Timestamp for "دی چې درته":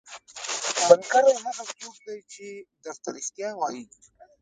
2.05-3.09